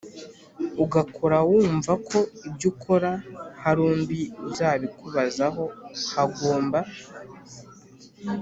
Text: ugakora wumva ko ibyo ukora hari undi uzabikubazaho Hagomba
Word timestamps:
ugakora 0.83 1.37
wumva 1.49 1.91
ko 2.07 2.19
ibyo 2.47 2.67
ukora 2.71 3.11
hari 3.63 3.81
undi 3.91 4.19
uzabikubazaho 4.47 5.63
Hagomba 6.11 6.79